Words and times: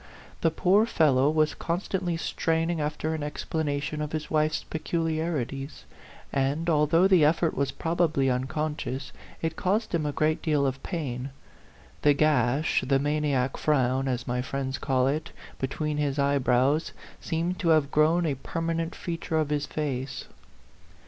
The 0.41 0.49
poor 0.49 0.87
fellow 0.87 1.29
was 1.29 1.53
constantly 1.53 2.17
straining 2.17 2.81
after 2.81 3.13
an 3.13 3.21
explanation 3.21 4.01
of 4.01 4.13
his 4.13 4.31
wife's 4.31 4.63
peculiarities; 4.63 5.83
and, 6.33 6.67
although 6.71 7.07
the 7.07 7.23
effort 7.23 7.55
was 7.55 7.71
probably 7.71 8.27
un 8.27 8.45
conscious, 8.45 9.11
it 9.43 9.55
caused 9.55 9.93
him 9.93 10.07
a 10.07 10.11
great 10.11 10.41
deal 10.41 10.65
of 10.65 10.81
pain. 10.81 11.29
The 12.01 12.15
gash 12.15 12.81
the 12.87 12.97
maniac 12.97 13.57
frown, 13.57 14.07
as 14.07 14.27
my 14.27 14.41
friends 14.41 14.79
call 14.79 15.05
it 15.05 15.29
between 15.59 15.97
his 15.97 16.17
eyebrows 16.17 16.93
seemed 17.19 17.59
to 17.59 17.69
have 17.69 17.91
grown 17.91 18.25
a 18.25 18.33
permanent 18.33 18.95
feature 18.95 19.37
of 19.37 19.49
his 19.51 19.67
face. 19.67 20.25